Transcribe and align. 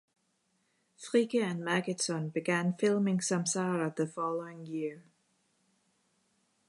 Fricke 0.97 1.43
and 1.43 1.61
Magidson 1.61 2.33
began 2.33 2.73
filming 2.73 3.19
"Samsara" 3.19 3.95
the 3.95 4.07
following 4.07 4.65
year. 4.65 5.03